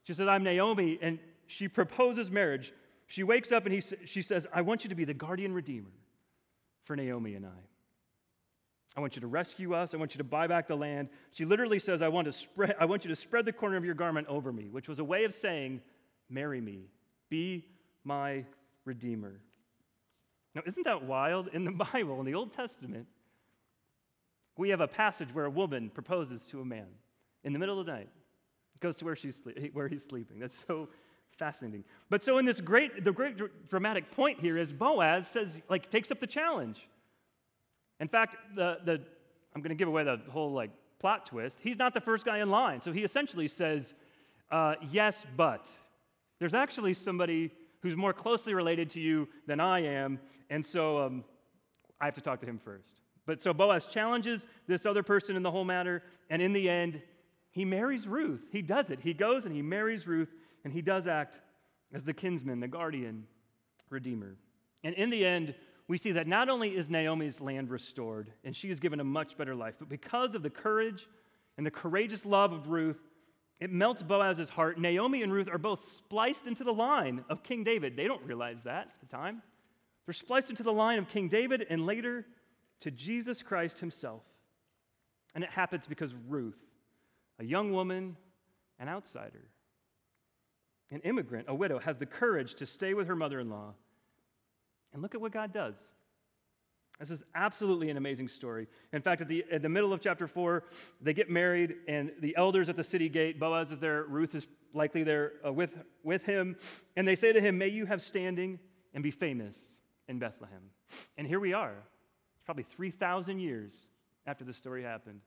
[0.03, 0.97] She says, I'm Naomi.
[1.01, 2.73] And she proposes marriage.
[3.05, 5.91] She wakes up and he, she says, I want you to be the guardian redeemer
[6.83, 8.97] for Naomi and I.
[8.97, 9.93] I want you to rescue us.
[9.93, 11.09] I want you to buy back the land.
[11.31, 13.85] She literally says, I want, to spread, I want you to spread the corner of
[13.85, 15.81] your garment over me, which was a way of saying,
[16.29, 16.85] Marry me,
[17.29, 17.65] be
[18.03, 18.45] my
[18.85, 19.39] redeemer.
[20.55, 21.49] Now, isn't that wild?
[21.53, 23.07] In the Bible, in the Old Testament,
[24.57, 26.87] we have a passage where a woman proposes to a man
[27.43, 28.09] in the middle of the night,
[28.79, 29.41] goes to where, she's
[29.73, 30.39] where he's sleeping.
[30.39, 30.89] That's so
[31.37, 31.83] fascinating.
[32.09, 33.37] But so in this great, the great
[33.69, 36.87] dramatic point here is Boaz says, like, takes up the challenge.
[37.99, 39.01] In fact, the, the,
[39.55, 41.57] I'm going to give away the whole like plot twist.
[41.61, 42.81] He's not the first guy in line.
[42.81, 43.93] So he essentially says,
[44.51, 45.69] uh, yes, but.
[46.39, 50.19] There's actually somebody who's more closely related to you than I am.
[50.49, 51.23] And so um,
[51.99, 53.01] I have to talk to him first.
[53.25, 56.03] But so Boaz challenges this other person in the whole matter.
[56.29, 57.01] And in the end,
[57.51, 58.41] he marries Ruth.
[58.51, 58.99] He does it.
[58.99, 60.29] He goes and he marries Ruth.
[60.63, 61.39] And he does act
[61.93, 63.25] as the kinsman, the guardian,
[63.89, 64.35] redeemer.
[64.83, 65.55] And in the end,
[65.87, 69.37] we see that not only is Naomi's land restored and she is given a much
[69.37, 71.07] better life, but because of the courage
[71.57, 72.99] and the courageous love of Ruth,
[73.61, 74.79] it melts Boaz's heart.
[74.79, 77.95] Naomi and Ruth are both spliced into the line of King David.
[77.95, 79.43] They don't realize that at the time.
[80.05, 82.25] They're spliced into the line of King David and later
[82.79, 84.23] to Jesus Christ himself.
[85.35, 86.57] And it happens because Ruth,
[87.39, 88.17] a young woman,
[88.79, 89.45] an outsider,
[90.89, 93.75] an immigrant, a widow, has the courage to stay with her mother in law
[94.91, 95.75] and look at what God does.
[97.01, 98.67] This is absolutely an amazing story.
[98.93, 100.63] In fact, at the, at the middle of chapter 4,
[101.01, 104.45] they get married, and the elders at the city gate, Boaz is there, Ruth is
[104.75, 105.71] likely there uh, with,
[106.03, 106.55] with him,
[106.95, 108.59] and they say to him, May you have standing
[108.93, 109.57] and be famous
[110.07, 110.61] in Bethlehem.
[111.17, 111.73] And here we are.
[112.35, 113.73] It's probably 3,000 years
[114.27, 115.21] after the story happened.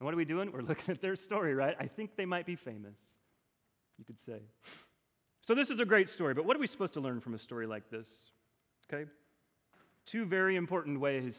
[0.00, 0.50] And what are we doing?
[0.50, 1.76] We're looking at their story, right?
[1.78, 2.96] I think they might be famous,
[3.98, 4.40] you could say.
[5.42, 7.38] So, this is a great story, but what are we supposed to learn from a
[7.38, 8.08] story like this?
[8.90, 9.04] Okay?
[10.08, 11.38] Two very important ways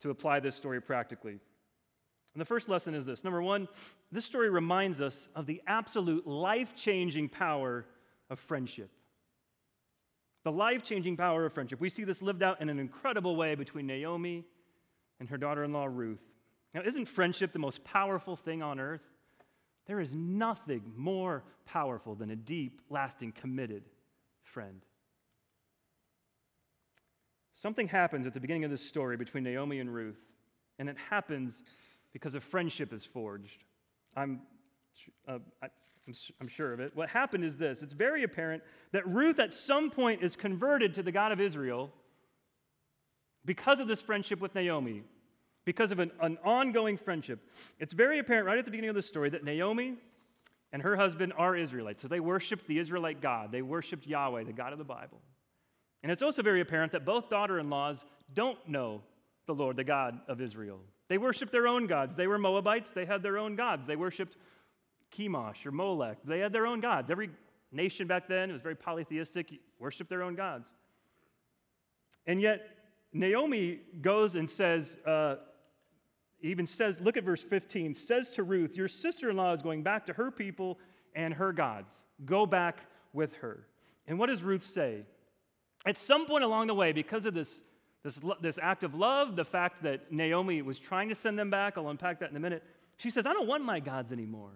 [0.00, 1.32] to apply this story practically.
[1.32, 3.68] And the first lesson is this number one,
[4.10, 7.84] this story reminds us of the absolute life changing power
[8.30, 8.90] of friendship.
[10.44, 11.80] The life changing power of friendship.
[11.80, 14.44] We see this lived out in an incredible way between Naomi
[15.20, 16.22] and her daughter in law, Ruth.
[16.72, 19.02] Now, isn't friendship the most powerful thing on earth?
[19.86, 23.84] There is nothing more powerful than a deep, lasting, committed
[24.42, 24.80] friend.
[27.52, 30.20] Something happens at the beginning of this story between Naomi and Ruth,
[30.78, 31.62] and it happens
[32.12, 33.64] because a friendship is forged.
[34.16, 34.40] I'm,
[35.28, 36.92] uh, I'm, I'm sure of it.
[36.94, 38.62] What happened is this it's very apparent
[38.92, 41.90] that Ruth at some point is converted to the God of Israel
[43.44, 45.02] because of this friendship with Naomi,
[45.64, 47.40] because of an, an ongoing friendship.
[47.78, 49.96] It's very apparent right at the beginning of the story that Naomi
[50.72, 52.00] and her husband are Israelites.
[52.00, 55.20] So they worshiped the Israelite God, they worshiped Yahweh, the God of the Bible.
[56.02, 59.02] And it's also very apparent that both daughter in laws don't know
[59.46, 60.80] the Lord, the God of Israel.
[61.08, 62.16] They worshiped their own gods.
[62.16, 63.86] They were Moabites, they had their own gods.
[63.86, 64.36] They worshiped
[65.16, 66.18] Chemosh or Molech.
[66.24, 67.10] They had their own gods.
[67.10, 67.30] Every
[67.70, 70.68] nation back then was very polytheistic, worshiped their own gods.
[72.26, 72.68] And yet,
[73.12, 75.36] Naomi goes and says, uh,
[76.40, 79.82] even says, look at verse 15, says to Ruth, Your sister in law is going
[79.82, 80.78] back to her people
[81.14, 81.94] and her gods.
[82.24, 82.78] Go back
[83.12, 83.66] with her.
[84.06, 85.04] And what does Ruth say?
[85.84, 87.62] At some point along the way, because of this,
[88.04, 91.76] this, this act of love, the fact that Naomi was trying to send them back,
[91.76, 92.62] I'll unpack that in a minute,
[92.96, 94.52] she says, I don't want my gods anymore.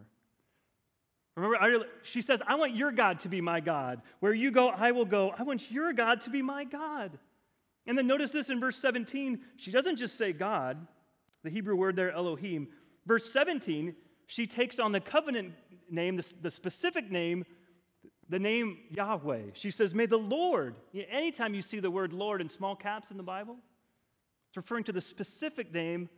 [1.37, 4.01] Remember, she says, I want your God to be my God.
[4.21, 5.35] Where you go, I will go.
[5.37, 7.19] I want your God to be my God.
[7.87, 9.41] And then notice this in verse 17.
[9.57, 10.87] She doesn't just say God,
[11.45, 12.69] the Hebrew word there, Elohim.
[13.05, 13.95] Verse 17,
[14.27, 15.53] she takes on the covenant
[15.91, 17.45] name, the, the specific name
[18.29, 19.43] the name Yahweh.
[19.55, 20.75] She says, May the Lord.
[21.11, 23.57] Anytime you see the word Lord in small caps in the Bible,
[24.51, 26.09] it's referring to the specific name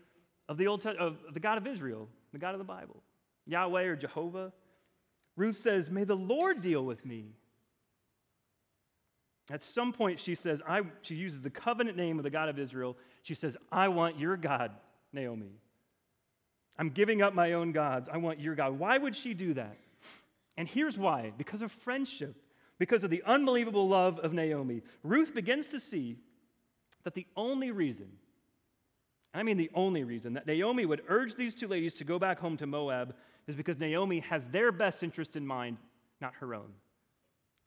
[0.48, 3.02] of the Old of the God of Israel, the God of the Bible,
[3.46, 4.52] Yahweh or Jehovah.
[5.36, 7.32] Ruth says, May the Lord deal with me.
[9.50, 12.58] At some point, she says, I, she uses the covenant name of the God of
[12.58, 12.96] Israel.
[13.22, 14.72] She says, I want your God,
[15.12, 15.52] Naomi.
[16.78, 18.08] I'm giving up my own gods.
[18.12, 18.78] I want your God.
[18.78, 19.78] Why would she do that?
[20.58, 22.34] And here's why because of friendship,
[22.78, 24.82] because of the unbelievable love of Naomi.
[25.02, 26.18] Ruth begins to see
[27.04, 28.08] that the only reason,
[29.32, 32.40] I mean the only reason, that Naomi would urge these two ladies to go back
[32.40, 33.14] home to Moab
[33.46, 35.78] is because Naomi has their best interest in mind,
[36.20, 36.72] not her own.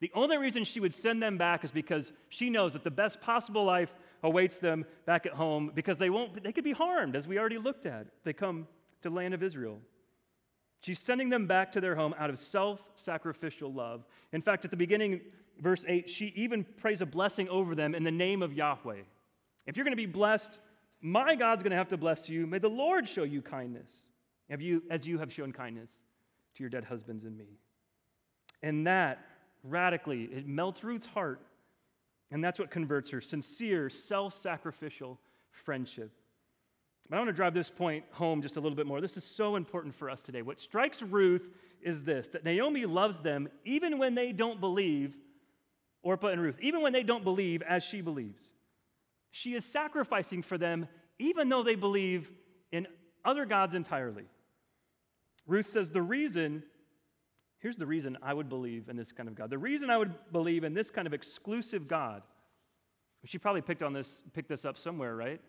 [0.01, 3.21] The only reason she would send them back is because she knows that the best
[3.21, 7.25] possible life awaits them back at home because they won't they could be harmed as
[7.25, 8.07] we already looked at.
[8.25, 8.67] They come
[9.01, 9.79] to land of Israel.
[10.81, 14.03] She's sending them back to their home out of self sacrificial love.
[14.33, 15.21] In fact, at the beginning,
[15.59, 19.01] verse 8, she even prays a blessing over them in the name of Yahweh.
[19.67, 20.59] If you're going to be blessed,
[21.01, 22.45] My God's going to have to bless you.
[22.45, 23.91] May the Lord show you kindness,
[24.49, 25.89] have you, as you have shown kindness
[26.55, 27.57] to your dead husbands and me.
[28.61, 29.19] And that
[29.63, 31.41] radically, it melts Ruth's heart.
[32.31, 35.19] And that's what converts her sincere, self sacrificial
[35.51, 36.11] friendship.
[37.11, 39.01] But I want to drive this point home just a little bit more.
[39.01, 40.43] This is so important for us today.
[40.43, 41.45] What strikes Ruth
[41.81, 45.13] is this that Naomi loves them even when they don't believe,
[46.03, 48.53] Orpah and Ruth, even when they don't believe as she believes.
[49.29, 50.87] She is sacrificing for them
[51.19, 52.31] even though they believe
[52.71, 52.87] in
[53.25, 54.23] other gods entirely.
[55.45, 56.63] Ruth says, The reason,
[57.59, 59.49] here's the reason I would believe in this kind of God.
[59.49, 62.23] The reason I would believe in this kind of exclusive God,
[63.25, 65.41] she probably picked on this, picked this up somewhere, right?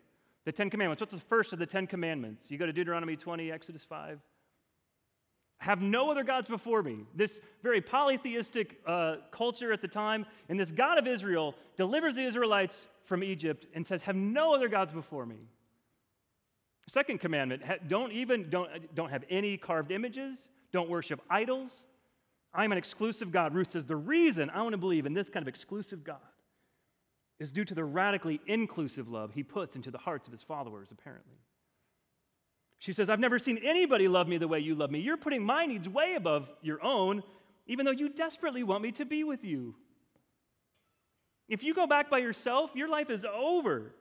[0.45, 1.01] The Ten Commandments.
[1.01, 2.51] What's the first of the Ten Commandments?
[2.51, 4.21] You go to Deuteronomy 20, Exodus 5.
[5.59, 7.07] Have no other gods before me.
[7.15, 12.25] This very polytheistic uh, culture at the time, and this God of Israel delivers the
[12.25, 15.37] Israelites from Egypt and says, Have no other gods before me.
[16.89, 21.87] Second commandment don't even don't, don't have any carved images, don't worship idols.
[22.53, 23.55] I'm an exclusive God.
[23.55, 26.19] Ruth says, The reason I want to believe in this kind of exclusive God
[27.43, 30.93] is due to the radically inclusive love he puts into the hearts of his followers,
[30.93, 31.35] apparently.
[32.79, 35.01] She says, I've never seen anybody love me the way you love me.
[35.01, 37.25] You're putting my needs way above your own,
[37.67, 39.75] even though you desperately want me to be with you.
[41.49, 43.93] If you go back by yourself, your life is over.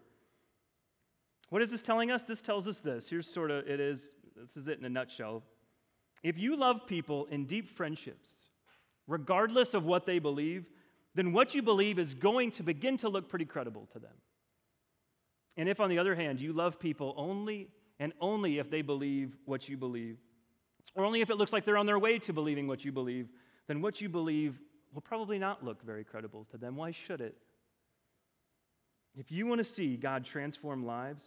[1.50, 2.22] What is this telling us?
[2.22, 3.10] This tells us this.
[3.10, 5.42] Here's sort of it is, this is it in a nutshell.
[6.22, 8.28] If you love people in deep friendships,
[9.08, 10.68] regardless of what they believe,
[11.16, 14.14] then what you believe is going to begin to look pretty credible to them.
[15.58, 17.68] And if, on the other hand, you love people only
[18.00, 20.18] and only if they believe what you believe,
[20.96, 23.30] or only if it looks like they're on their way to believing what you believe,
[23.68, 24.60] then what you believe
[24.94, 26.76] will probably not look very credible to them.
[26.76, 27.36] Why should it?
[29.16, 31.24] If you want to see God transform lives,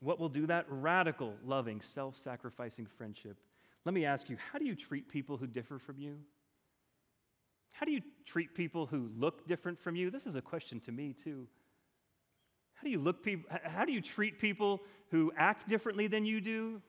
[0.00, 0.66] what will do that?
[0.68, 3.36] Radical, loving, self sacrificing friendship.
[3.84, 6.18] Let me ask you how do you treat people who differ from you?
[7.72, 10.10] How do you treat people who look different from you?
[10.10, 11.46] This is a question to me, too.
[12.74, 13.26] How do you look
[13.64, 14.80] how do you treat people
[15.10, 16.80] who act differently than you do?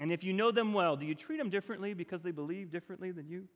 [0.00, 3.10] And if you know them well, do you treat them differently because they believe differently
[3.12, 3.46] than you?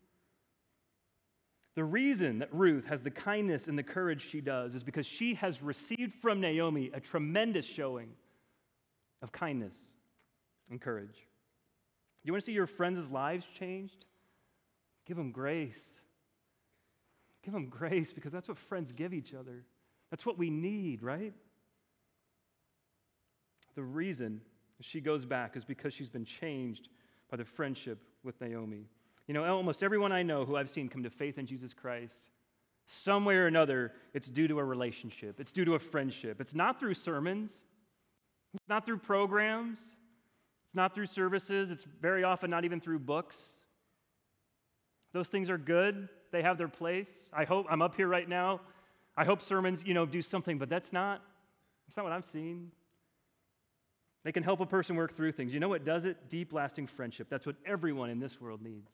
[1.74, 5.34] The reason that Ruth has the kindness and the courage she does is because she
[5.34, 8.10] has received from Naomi a tremendous showing
[9.20, 9.74] of kindness
[10.70, 11.26] and courage.
[12.24, 14.04] You want to see your friends' lives changed?
[15.04, 15.90] Give them grace.
[17.46, 19.62] Give them grace because that's what friends give each other.
[20.10, 21.32] That's what we need, right?
[23.76, 24.40] The reason
[24.80, 26.88] she goes back is because she's been changed
[27.30, 28.88] by the friendship with Naomi.
[29.28, 32.16] You know, almost everyone I know who I've seen come to faith in Jesus Christ,
[32.86, 36.40] some way or another, it's due to a relationship, it's due to a friendship.
[36.40, 37.52] It's not through sermons,
[38.54, 39.78] it's not through programs,
[40.66, 43.40] it's not through services, it's very often not even through books.
[45.12, 47.08] Those things are good, they have their place.
[47.32, 48.60] I hope I'm up here right now.
[49.16, 51.22] I hope sermons, you know, do something, but that's not,
[51.86, 52.70] that's not what I've seen.
[54.22, 55.54] They can help a person work through things.
[55.54, 56.28] You know what does it?
[56.28, 57.28] Deep, lasting friendship.
[57.30, 58.90] That's what everyone in this world needs.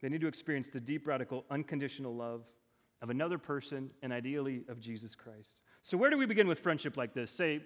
[0.00, 2.44] They need to experience the deep, radical, unconditional love
[3.02, 5.60] of another person and ideally of Jesus Christ.
[5.82, 7.30] So, where do we begin with friendship like this?
[7.30, 7.60] Say,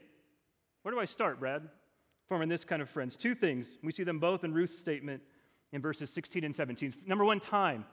[0.83, 1.69] where do I start, Brad?
[2.27, 3.17] Forming this kind of friends.
[3.17, 3.79] Two things.
[3.85, 5.23] We see them both in Ruth's statement
[5.73, 6.95] in verses 16 and 17.
[7.07, 7.85] Number one, time.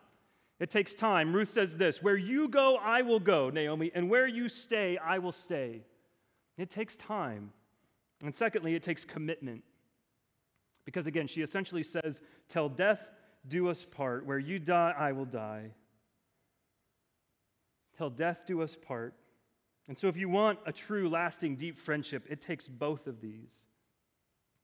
[0.60, 1.36] It takes time.
[1.36, 5.20] Ruth says this Where you go, I will go, Naomi, and where you stay, I
[5.20, 5.82] will stay.
[6.58, 7.52] It takes time.
[8.24, 9.64] And secondly, it takes commitment.
[10.86, 13.02] Because again, she essentially says, Till death
[13.48, 14.26] do us part.
[14.26, 15.72] Where you die, I will die.
[17.98, 19.14] Till death do us part.
[19.88, 23.54] And so, if you want a true, lasting, deep friendship, it takes both of these.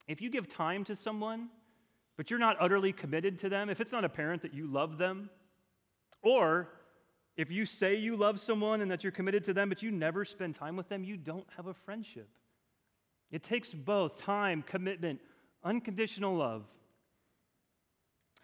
[0.07, 1.49] If you give time to someone,
[2.17, 5.29] but you're not utterly committed to them, if it's not apparent that you love them,
[6.21, 6.69] or
[7.37, 10.25] if you say you love someone and that you're committed to them, but you never
[10.25, 12.27] spend time with them, you don't have a friendship.
[13.31, 15.19] It takes both time, commitment,
[15.63, 16.63] unconditional love.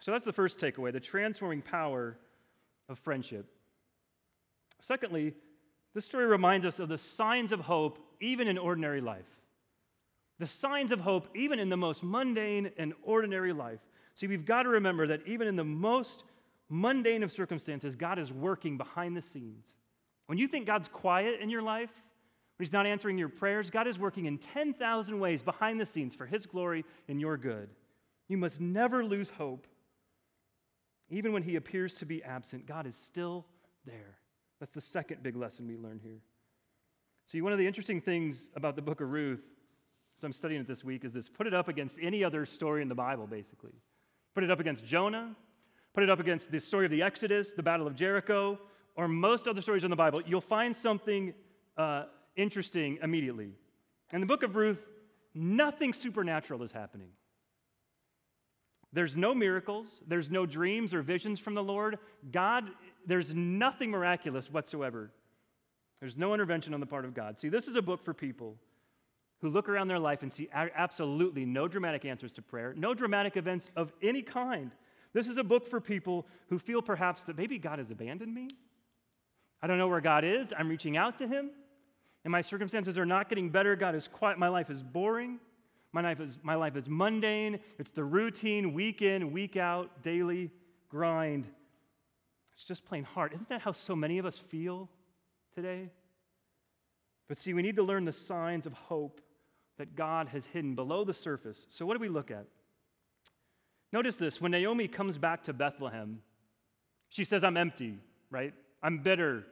[0.00, 2.16] So that's the first takeaway the transforming power
[2.88, 3.46] of friendship.
[4.80, 5.34] Secondly,
[5.94, 9.26] this story reminds us of the signs of hope even in ordinary life.
[10.38, 13.80] The signs of hope even in the most mundane and ordinary life.
[14.14, 16.22] See, we've got to remember that even in the most
[16.68, 19.66] mundane of circumstances, God is working behind the scenes.
[20.26, 21.90] When you think God's quiet in your life,
[22.56, 26.14] when He's not answering your prayers, God is working in 10,000 ways behind the scenes
[26.14, 27.70] for His glory and your good.
[28.28, 29.66] You must never lose hope.
[31.10, 33.46] Even when He appears to be absent, God is still
[33.86, 34.18] there.
[34.60, 36.20] That's the second big lesson we learn here.
[37.26, 39.44] See, one of the interesting things about the book of Ruth,
[40.16, 42.82] as I'm studying it this week, is this put it up against any other story
[42.82, 43.72] in the Bible, basically.
[44.34, 45.34] Put it up against Jonah,
[45.94, 48.58] put it up against the story of the Exodus, the Battle of Jericho,
[48.94, 51.32] or most other stories in the Bible, you'll find something
[51.76, 52.04] uh,
[52.36, 53.50] interesting immediately.
[54.12, 54.84] In the book of Ruth,
[55.34, 57.08] nothing supernatural is happening.
[58.92, 61.98] There's no miracles, there's no dreams or visions from the Lord.
[62.32, 62.70] God,
[63.06, 65.10] there's nothing miraculous whatsoever.
[66.00, 67.38] There's no intervention on the part of God.
[67.38, 68.56] See, this is a book for people
[69.40, 73.36] who look around their life and see absolutely no dramatic answers to prayer, no dramatic
[73.36, 74.72] events of any kind.
[75.18, 78.50] This is a book for people who feel perhaps that maybe God has abandoned me.
[79.60, 80.52] I don't know where God is.
[80.56, 81.50] I'm reaching out to Him,
[82.22, 83.74] and my circumstances are not getting better.
[83.74, 84.38] God is quiet.
[84.38, 85.40] My life is boring.
[85.90, 87.58] My life is, my life is mundane.
[87.80, 90.52] It's the routine, week in, week out, daily
[90.88, 91.48] grind.
[92.54, 93.32] It's just plain hard.
[93.32, 94.88] Isn't that how so many of us feel
[95.52, 95.90] today?
[97.28, 99.20] But see, we need to learn the signs of hope
[99.78, 101.66] that God has hidden below the surface.
[101.70, 102.46] So, what do we look at?
[103.92, 106.20] Notice this when Naomi comes back to Bethlehem,
[107.08, 107.98] she says, I'm empty,
[108.30, 108.52] right?
[108.82, 109.44] I'm bitter.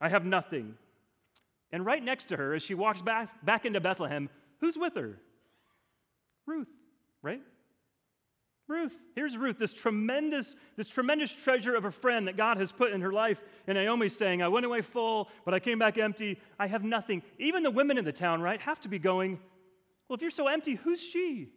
[0.00, 0.74] I have nothing.
[1.72, 4.28] And right next to her, as she walks back, back into Bethlehem,
[4.60, 5.18] who's with her?
[6.46, 6.68] Ruth,
[7.22, 7.42] right?
[8.66, 8.96] Ruth.
[9.14, 13.00] Here's Ruth, this tremendous, this tremendous treasure of a friend that God has put in
[13.02, 13.42] her life.
[13.66, 16.38] And Naomi's saying, I went away full, but I came back empty.
[16.58, 17.22] I have nothing.
[17.38, 19.38] Even the women in the town, right, have to be going,
[20.08, 21.48] Well, if you're so empty, who's she?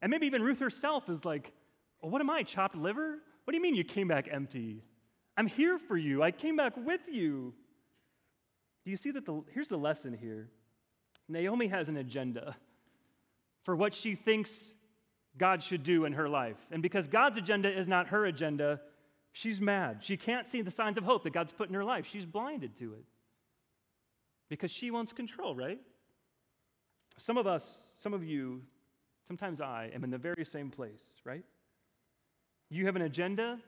[0.00, 1.52] And maybe even Ruth herself is like,
[2.00, 3.18] well, What am I, chopped liver?
[3.44, 4.82] What do you mean you came back empty?
[5.36, 6.22] I'm here for you.
[6.22, 7.54] I came back with you.
[8.84, 9.24] Do you see that?
[9.24, 10.50] The, here's the lesson here
[11.28, 12.56] Naomi has an agenda
[13.64, 14.72] for what she thinks
[15.36, 16.56] God should do in her life.
[16.70, 18.80] And because God's agenda is not her agenda,
[19.32, 19.98] she's mad.
[20.00, 22.06] She can't see the signs of hope that God's put in her life.
[22.10, 23.04] She's blinded to it
[24.48, 25.78] because she wants control, right?
[27.18, 28.62] Some of us, some of you,
[29.28, 31.44] sometimes I am in the very same place, right?
[32.70, 33.60] You have an agenda,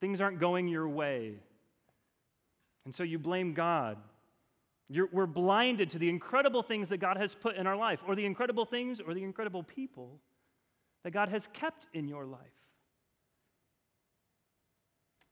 [0.00, 1.34] things aren't going your way.
[2.84, 3.98] And so you blame God
[4.88, 8.14] you're, we're blinded to the incredible things that God has put in our life, or
[8.14, 10.20] the incredible things or the incredible people
[11.02, 12.40] that God has kept in your life.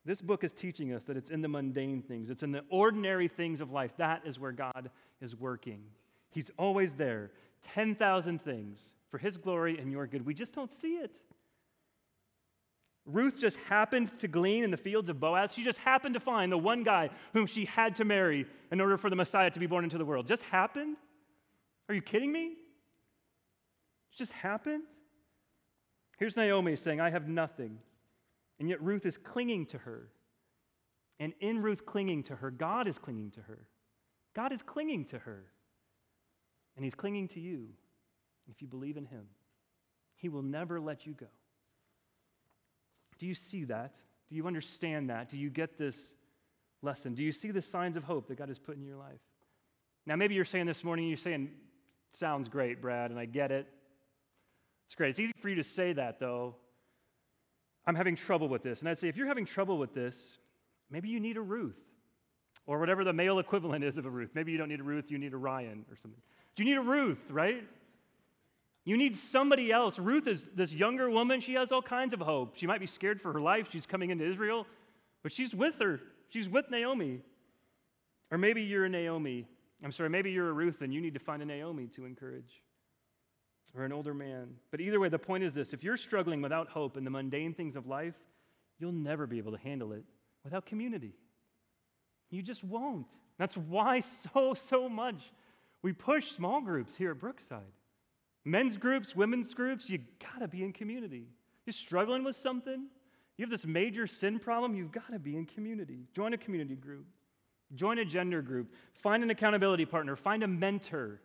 [0.04, 3.28] This book is teaching us that it's in the mundane things, it's in the ordinary
[3.28, 3.92] things of life.
[3.96, 5.82] That is where God is working.
[6.30, 7.30] He's always there.
[7.72, 10.24] 10,000 things for His glory and your good.
[10.24, 11.18] We just don't see it.
[13.06, 15.52] Ruth just happened to glean in the fields of Boaz.
[15.52, 18.96] She just happened to find the one guy whom she had to marry in order
[18.96, 20.26] for the Messiah to be born into the world.
[20.26, 20.96] Just happened?
[21.88, 22.46] Are you kidding me?
[22.46, 24.84] It just happened?
[26.18, 27.78] Here's Naomi saying, I have nothing.
[28.58, 30.08] And yet Ruth is clinging to her.
[31.20, 33.66] And in Ruth clinging to her, God is clinging to her.
[34.34, 35.44] God is clinging to her.
[36.76, 37.68] And He's clinging to you.
[38.50, 39.26] If you believe in Him,
[40.16, 41.26] He will never let you go.
[43.18, 43.94] Do you see that?
[44.28, 45.28] Do you understand that?
[45.28, 45.98] Do you get this
[46.82, 47.14] lesson?
[47.14, 49.20] Do you see the signs of hope that God has put in your life?
[50.06, 51.50] Now, maybe you're saying this morning, you're saying,
[52.12, 53.66] sounds great, Brad, and I get it.
[54.86, 55.10] It's great.
[55.10, 56.56] It's easy for you to say that, though.
[57.86, 58.80] I'm having trouble with this.
[58.80, 60.38] And I'd say, if you're having trouble with this,
[60.90, 61.78] maybe you need a Ruth
[62.66, 64.30] or whatever the male equivalent is of a Ruth.
[64.34, 66.20] Maybe you don't need a Ruth, you need a Ryan or something.
[66.56, 67.62] Do you need a Ruth, right?
[68.84, 69.98] You need somebody else.
[69.98, 71.40] Ruth is this younger woman.
[71.40, 72.56] She has all kinds of hope.
[72.56, 73.68] She might be scared for her life.
[73.70, 74.66] She's coming into Israel,
[75.22, 76.00] but she's with her.
[76.28, 77.20] She's with Naomi.
[78.30, 79.46] Or maybe you're a Naomi.
[79.82, 82.62] I'm sorry, maybe you're a Ruth and you need to find a Naomi to encourage
[83.76, 84.48] or an older man.
[84.70, 87.54] But either way, the point is this if you're struggling without hope in the mundane
[87.54, 88.14] things of life,
[88.78, 90.04] you'll never be able to handle it
[90.44, 91.12] without community.
[92.30, 93.08] You just won't.
[93.38, 95.32] That's why so, so much
[95.84, 97.60] we push small groups here at Brookside.
[98.46, 99.98] Men's groups, women's groups, you
[100.32, 101.26] gotta be in community.
[101.66, 102.86] You're struggling with something,
[103.36, 106.06] you have this major sin problem, you've gotta be in community.
[106.14, 107.04] Join a community group,
[107.74, 111.20] join a gender group, find an accountability partner, find a mentor.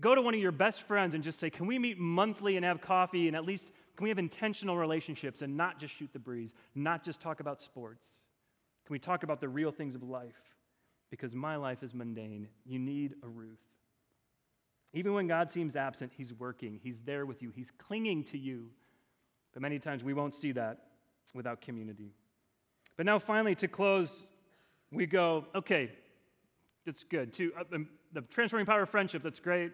[0.00, 2.64] Go to one of your best friends and just say, Can we meet monthly and
[2.64, 6.18] have coffee and at least can we have intentional relationships and not just shoot the
[6.18, 8.08] breeze, not just talk about sports?
[8.86, 10.55] Can we talk about the real things of life?
[11.10, 12.48] Because my life is mundane.
[12.64, 13.60] You need a Ruth.
[14.92, 16.80] Even when God seems absent, He's working.
[16.82, 17.52] He's there with you.
[17.54, 18.68] He's clinging to you.
[19.52, 20.78] But many times we won't see that
[21.34, 22.12] without community.
[22.96, 24.26] But now, finally, to close,
[24.90, 25.90] we go, okay,
[26.84, 27.32] that's good.
[27.34, 29.72] To, uh, um, the transforming power of friendship, that's great.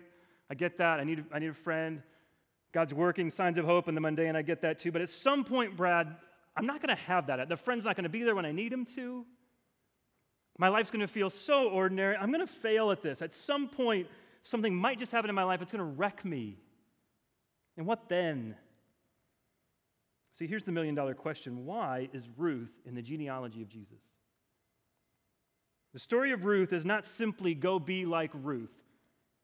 [0.51, 0.99] I get that.
[0.99, 2.03] I need, I need a friend.
[2.73, 4.91] God's working, signs of hope in the mundane, I get that too.
[4.91, 6.17] But at some point, Brad,
[6.57, 7.49] I'm not going to have that.
[7.49, 9.25] The friend's not going to be there when I need him to.
[10.59, 12.17] My life's going to feel so ordinary.
[12.17, 13.23] I'm going to fail at this.
[13.23, 14.07] At some point,
[14.43, 15.63] something might just happen in my life.
[15.63, 16.59] It's going to wreck me.
[17.77, 18.55] And what then?
[20.33, 24.01] See, here's the million dollar question why is Ruth in the genealogy of Jesus?
[25.93, 28.73] The story of Ruth is not simply go be like Ruth.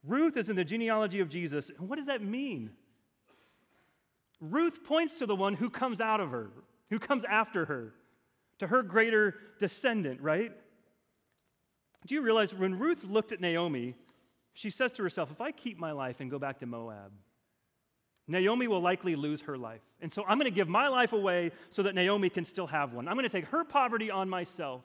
[0.05, 1.71] Ruth is in the genealogy of Jesus.
[1.77, 2.71] And what does that mean?
[4.41, 6.51] Ruth points to the one who comes out of her,
[6.91, 7.93] who comes after her,
[8.61, 10.53] to her greater descendant, right?
[12.09, 13.95] Do you realize when Ruth looked at Naomi,
[14.55, 17.13] she says to herself, If I keep my life and go back to Moab,
[18.27, 19.83] Naomi will likely lose her life.
[20.01, 22.95] And so I'm going to give my life away so that Naomi can still have
[22.95, 23.09] one.
[23.09, 24.83] I'm going to take her poverty on myself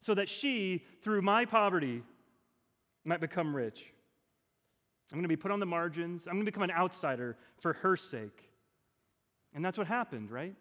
[0.00, 2.04] so that she, through my poverty,
[3.04, 3.84] might become rich.
[5.10, 6.28] I'm going to be put on the margins.
[6.28, 8.48] I'm going to become an outsider for her sake.
[9.54, 10.54] And that's what happened, right?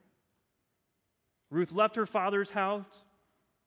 [1.52, 2.90] Ruth left her father's house.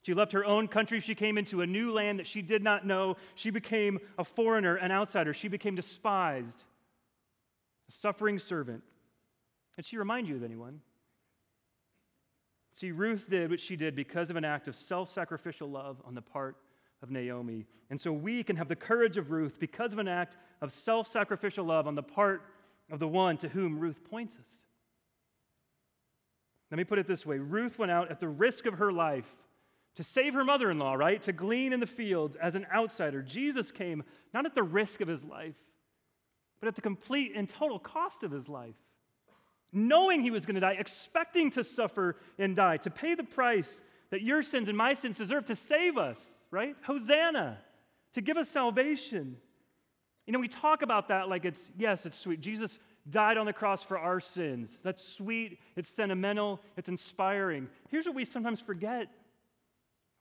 [0.02, 1.00] She left her own country.
[1.00, 3.16] She came into a new land that she did not know.
[3.36, 5.32] She became a foreigner, an outsider.
[5.32, 6.64] She became despised,
[7.88, 8.82] a suffering servant.
[9.76, 10.80] Did she remind you of anyone?
[12.72, 16.14] See, Ruth did what she did because of an act of self sacrificial love on
[16.14, 16.56] the part
[17.02, 17.66] of Naomi.
[17.90, 21.06] And so we can have the courage of Ruth because of an act of self
[21.06, 22.42] sacrificial love on the part
[22.90, 24.48] of the one to whom Ruth points us.
[26.72, 29.36] Let me put it this way Ruth went out at the risk of her life
[29.96, 31.20] to save her mother in law, right?
[31.22, 33.22] To glean in the fields as an outsider.
[33.22, 35.56] Jesus came not at the risk of his life,
[36.60, 38.76] but at the complete and total cost of his life
[39.72, 43.82] knowing he was going to die, expecting to suffer and die, to pay the price
[44.10, 46.76] that your sins and my sins deserve to save us, right?
[46.82, 47.58] Hosanna,
[48.12, 49.36] to give us salvation.
[50.26, 52.40] You know, we talk about that like it's, yes, it's sweet.
[52.40, 52.78] Jesus
[53.08, 54.70] died on the cross for our sins.
[54.84, 57.68] That's sweet, it's sentimental, it's inspiring.
[57.88, 59.08] Here's what we sometimes forget.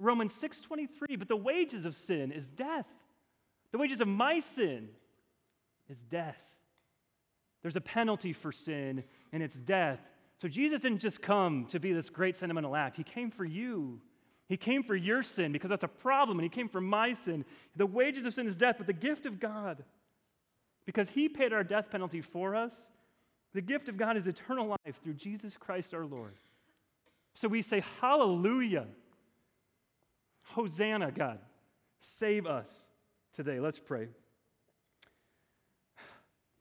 [0.01, 2.87] Romans 6:23, but the wages of sin is death.
[3.71, 4.89] The wages of my sin
[5.87, 6.41] is death.
[7.61, 9.99] There's a penalty for sin, and it's death.
[10.37, 14.01] So Jesus didn't just come to be this great sentimental act, He came for you.
[14.47, 17.45] He came for your sin because that's a problem, and He came for my sin.
[17.77, 19.83] The wages of sin is death, but the gift of God,
[20.85, 22.75] because He paid our death penalty for us,
[23.53, 26.33] the gift of God is eternal life through Jesus Christ our Lord.
[27.33, 28.87] So we say, Hallelujah.
[30.51, 31.39] Hosanna, God.
[31.99, 32.69] Save us
[33.33, 33.59] today.
[33.59, 34.07] Let's pray.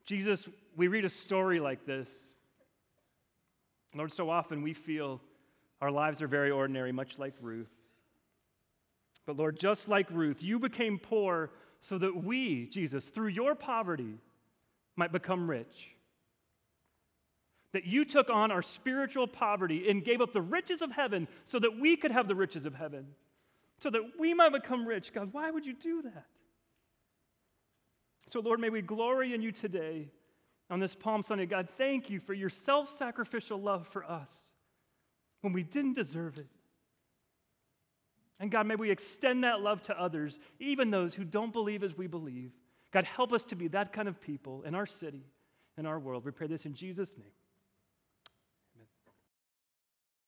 [0.04, 2.10] Jesus, we read a story like this.
[3.94, 5.20] Lord, so often we feel
[5.80, 7.70] our lives are very ordinary, much like Ruth.
[9.26, 14.14] But Lord, just like Ruth, you became poor so that we, Jesus, through your poverty,
[14.96, 15.88] might become rich.
[17.72, 21.58] That you took on our spiritual poverty and gave up the riches of heaven so
[21.58, 23.06] that we could have the riches of heaven,
[23.82, 25.12] so that we might become rich.
[25.12, 26.26] God, why would you do that?
[28.28, 30.08] So, Lord, may we glory in you today
[30.70, 31.46] on this Palm Sunday.
[31.46, 34.30] God, thank you for your self sacrificial love for us
[35.40, 36.46] when we didn't deserve it.
[38.38, 41.96] And God, may we extend that love to others, even those who don't believe as
[41.96, 42.52] we believe.
[42.92, 45.24] God, help us to be that kind of people in our city,
[45.76, 46.24] in our world.
[46.24, 47.32] We pray this in Jesus' name.